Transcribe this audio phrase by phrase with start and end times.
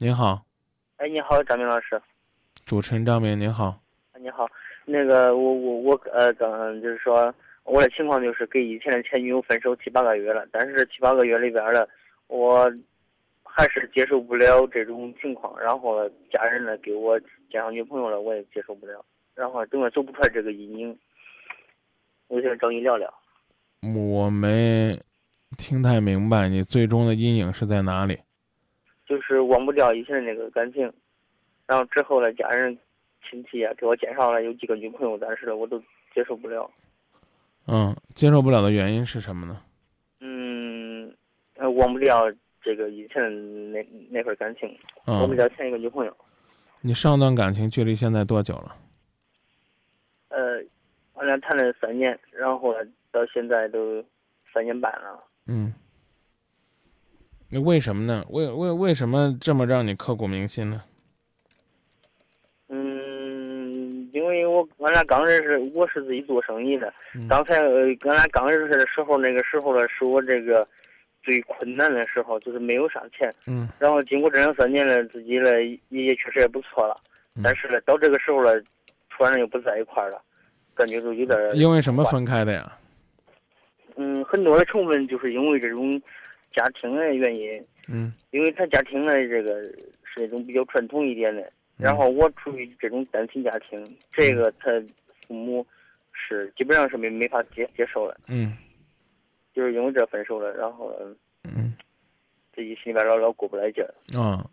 [0.00, 0.40] 您好，
[0.98, 2.00] 哎，你好，张明老师。
[2.64, 3.80] 主持人张明，您好。
[4.20, 4.48] 你好，
[4.84, 7.34] 那个我我我呃，刚就是说
[7.64, 11.88] 我的情况就是跟以前的前女友分手七八个月了，但是七八个月里边了，
[12.28, 12.72] 我
[13.42, 17.18] 还是接受不了这种情况，然后家人呢给我
[17.50, 19.04] 介绍女朋友了，我也接受不了，
[19.34, 20.96] 然后根本走不出来这个阴影。
[22.28, 23.12] 我想找你聊聊。
[23.82, 24.96] 我没
[25.56, 28.16] 听太明白，你最终的阴影是在哪里？
[29.08, 30.92] 就是忘不掉以前的那个感情，
[31.66, 32.76] 然后之后呢，家人、
[33.22, 35.78] 亲戚啊给我介绍了有几个女朋友，但是我都
[36.14, 36.70] 接受不了。
[37.66, 39.62] 嗯，接受不了的原因是什么呢？
[40.20, 41.10] 嗯，
[41.76, 42.30] 忘不掉
[42.60, 46.14] 这个以前的那那份感情，忘不掉前一个女朋友。
[46.82, 48.76] 你上段感情距离现在多久了？
[50.28, 50.62] 呃，
[51.14, 52.74] 俺俩谈了三年，然后
[53.10, 54.04] 到现在都
[54.52, 55.24] 三年半了。
[55.46, 55.72] 嗯。
[57.50, 58.24] 那为什么呢？
[58.28, 60.82] 为为为什么这么让你刻骨铭心呢？
[62.68, 66.92] 嗯，因为我俺俩刚认识，我是自己做生意的。
[67.26, 70.68] 刚才呃，俺俩刚认识的时候，那个时候呢，是我这个
[71.22, 73.34] 最困难的时候，就是没有啥钱。
[73.46, 73.66] 嗯。
[73.78, 76.94] 然后经过这两三年了，自己呢也也确实也不错了。
[77.42, 78.60] 但是呢，到这个时候了，
[79.08, 80.20] 突然又不在一块儿了，
[80.74, 81.56] 感觉就有点。
[81.56, 82.70] 因为什么分开的呀？
[83.96, 85.98] 嗯，很多的成分就是因为这种。
[86.52, 89.60] 家庭的原因，嗯，因为他家庭的，这个
[90.02, 94.70] 是那种比较传统一点的，然后我处于这种单亲家庭，这个他
[95.26, 95.64] 父母
[96.12, 98.56] 是基本上是没没法接接受的，嗯，
[99.54, 100.92] 就是因为这分手了，然后，
[101.44, 101.74] 嗯，
[102.54, 103.94] 自己心里边老老过不来劲儿。
[104.18, 104.44] 啊，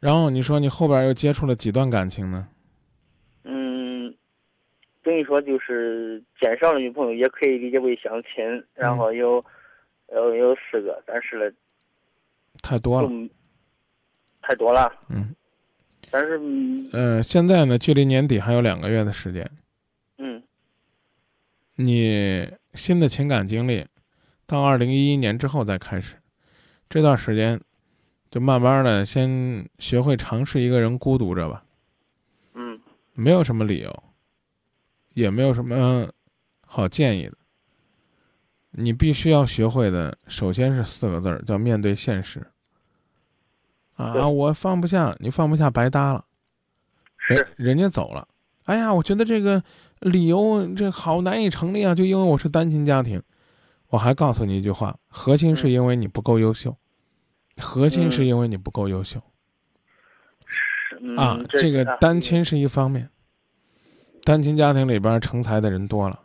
[0.00, 2.48] 然后你说你后边又接触了几段感情呢？
[3.44, 4.14] 嗯，
[5.02, 9.44] 等于说就是介绍了女朋友，也可以理解为相亲，然后有。
[10.12, 11.56] 有有四个，但是呢，
[12.62, 13.08] 太多了，
[14.42, 14.92] 太多了。
[15.08, 15.34] 嗯，
[16.10, 16.40] 但是
[16.92, 19.50] 呃，现在呢，距离年底还有两个月的时间。
[20.18, 20.42] 嗯，
[21.76, 23.84] 你新的情感经历，
[24.46, 26.16] 到二零一一年之后再开始，
[26.88, 27.60] 这段时间
[28.30, 31.64] 就慢慢的先学会尝试一个人孤独着吧。
[32.54, 32.80] 嗯，
[33.14, 34.02] 没有什么理由，
[35.14, 36.08] 也没有什么
[36.66, 37.36] 好建议的。
[38.76, 42.44] 你必须要学会的，首先是四个字儿，叫面对现实。
[43.94, 46.24] 啊，我放不下，你放不下，白搭了。
[47.28, 48.26] 人人家走了，
[48.64, 49.62] 哎呀，我觉得这个
[50.00, 53.22] 理由这好难以成立啊，就因为我是单亲家庭。
[53.88, 56.76] 我还告诉你一句话，核心是因为你不够优秀，
[57.56, 59.22] 核心是因为你不够优秀。
[61.16, 63.08] 啊，这个单亲是一方面，
[64.24, 66.23] 单亲家庭里边成才的人多了。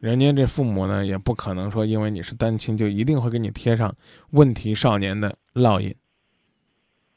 [0.00, 3.94] 人家这父母呢，也不可能说因为你是单亲就一定会给你贴上
[4.30, 5.94] 问题少年的烙印。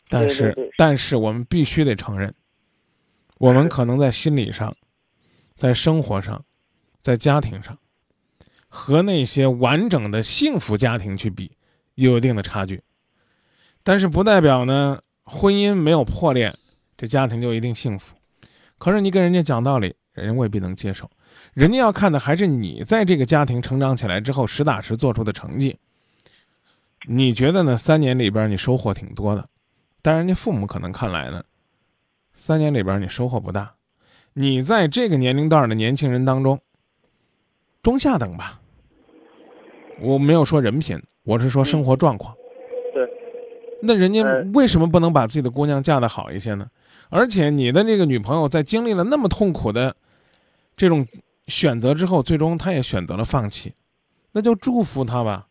[0.08, 2.34] 但是，但是我们必须得承认，
[3.38, 4.76] 我们可能在心理上、
[5.56, 6.44] 在生活上、
[7.02, 7.78] 在家庭上，
[8.68, 11.52] 和那些完整的幸福家庭去比，
[11.94, 12.82] 有一定的差距。
[13.84, 16.56] 但是不代表呢，婚姻没有破裂，
[16.98, 18.16] 这家庭就一定幸福。
[18.80, 21.10] 可是你跟人家讲道理，人家未必能接受。
[21.54, 25.78] 人家要看的还是你在这个家庭成长起来之后实打实做出的成绩。
[27.08, 27.78] 你觉得呢？
[27.78, 29.48] 三年里边你收获挺多的，
[30.02, 31.44] 但人家父母可能看来呢，
[32.34, 33.74] 三年里边你收获不大。
[34.34, 36.60] 你在这个年龄段的年轻人当中，
[37.82, 38.60] 中下等吧。
[40.02, 42.36] 我没有说人品，我是说生活状况。
[42.94, 43.10] 对。
[43.82, 46.68] 那人家为什么不能把自己的姑娘嫁得好一些呢？
[47.10, 49.96] 而且你的这个女朋友在经历了那么痛苦的
[50.80, 51.06] 这种。
[51.50, 53.74] 选择之后，最终他也选择了放弃，
[54.34, 55.48] 那就祝福他吧，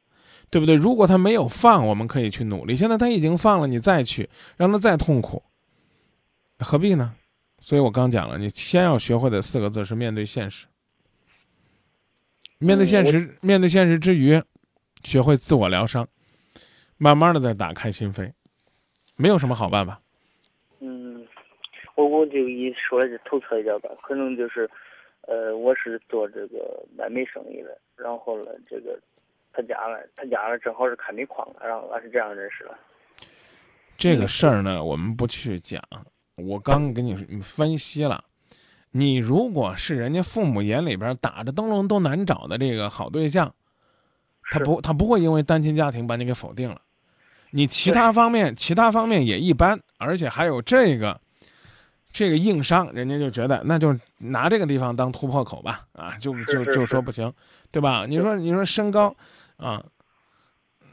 [0.48, 0.76] 对不对？
[0.76, 2.76] 如果他没有放，我们可以去努力。
[2.76, 5.42] 现在他已经放了，你再去让他再痛苦，
[6.60, 7.16] 何必呢？
[7.58, 10.68] 所以我刚讲了，你先要学会的四个字是面对现实。
[12.60, 14.40] 面对现实，面对现实之余，
[15.02, 16.06] 学会自我疗伤，
[16.96, 18.32] 慢慢的再打开心扉，
[19.16, 20.00] 没有什么好办法。
[20.78, 21.26] 嗯，
[21.96, 24.70] 我我就一说的透彻一点吧，可能就是。
[25.28, 28.98] 呃，我是做这个卖煤生意的，然后呢，这个
[29.52, 32.70] 他家呢，他家呢正好是开煤矿的，然后俺是这样认识的。
[33.98, 35.82] 这个事儿呢，我们不去讲。
[36.36, 38.24] 我刚给你分析了，
[38.90, 43.54] 你如果是人家父母眼里边打着灯笼都难找的这个好对象，
[44.50, 46.80] 他不，他不会因为单亲家庭把你给否定了。
[47.50, 51.20] 你其他方面，其他方面也一般，而且还有这个。
[52.10, 57.32] 这个硬伤，人家就觉得那就拿这个地方当突破口吧，啊，就就就说不行，
[57.70, 58.06] 对吧？
[58.06, 59.14] 你说你说身高，
[59.56, 59.84] 啊，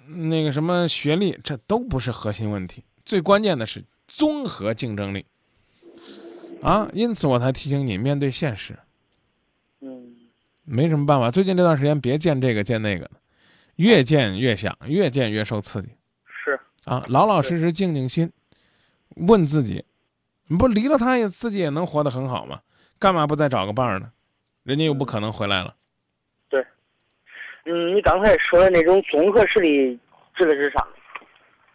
[0.07, 5.25] 那个什么学历，这都不是核心问题，最关键的是综合竞争力。
[6.62, 8.77] 啊，因此我才提醒你面对现实，
[9.81, 10.15] 嗯
[10.63, 11.29] 没什么办法。
[11.29, 13.09] 最近这段时间别见这个见那个，
[13.75, 15.89] 越见越想，越见越受刺激
[16.25, 17.06] 是啊！
[17.07, 18.31] 老老实实静静心，
[19.15, 19.85] 问自己，
[20.47, 22.62] 你不离了他也自己也能活得很好吗？
[22.97, 24.12] 干嘛不再找个伴儿呢？
[24.63, 25.75] 人家又不可能回来了。
[26.50, 26.65] 对
[27.65, 30.00] 嗯，你刚才说的那种综合实力
[30.33, 30.88] 指的是啥？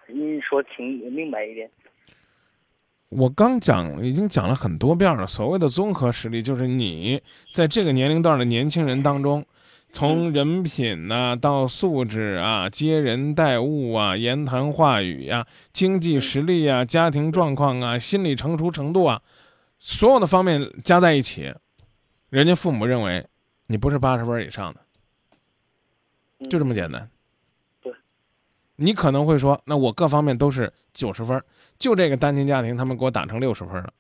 [0.07, 1.71] 你说清明白一点。
[3.11, 7.23] 我刚讲已经讲了很多遍了，所谓的综合实力，就是你
[7.53, 9.45] 在这个年龄段的年轻人当中，
[9.93, 19.21] 从人品呐、到素质啊、接人待物啊、言谈话语呀、经济实力啊、家庭状况啊、心理成熟程度啊，
[19.79, 21.53] 所有的方面加在一起，
[22.29, 23.27] 人家父母认为
[23.67, 24.81] 你不是八十分以上的，
[26.39, 27.11] 嗯就这么简单。
[27.83, 27.93] 对，
[28.77, 31.45] 你可能会说，那我各方面都是九十分儿，
[31.79, 33.93] 就这个单亲家庭，他们给我打成六十分儿了。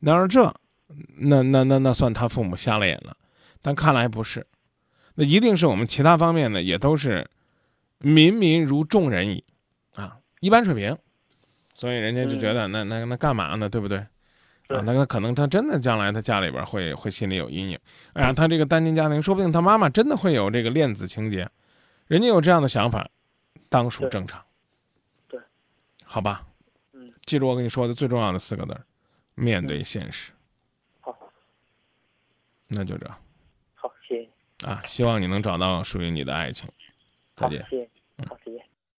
[0.00, 0.54] 那要是这，
[1.16, 3.16] 那那那那算他父母瞎了眼了。
[3.62, 4.46] 但看来不是，
[5.14, 7.28] 那一定是我们其他方面呢，也都是
[7.98, 9.44] 民民如众人矣，
[9.94, 10.96] 啊，一般水平。
[11.74, 13.68] 所以人家就觉得，那那那干嘛呢？
[13.68, 13.98] 对不对？
[14.68, 17.78] 啊，那个可能他真的将来他家里边会会心里有阴影。
[18.12, 21.48] 哎呀，他这个单亲家庭，说不定他妈妈真的会有这个恋子情节，
[22.06, 23.08] 人家有这样的想法，
[23.68, 24.40] 当属正常。
[25.26, 25.40] 对，
[26.04, 26.46] 好吧。
[26.92, 28.84] 嗯，记住我跟你说的最重要的四个字儿：
[29.34, 30.32] 面对现实。
[31.00, 31.16] 好，
[32.68, 33.29] 那就这好，谢谢。
[34.64, 36.68] 啊，希望你能找到属于你的爱情。
[37.36, 37.66] 再好，见。
[37.70, 37.90] 谢谢。
[38.28, 38.69] 好，再见。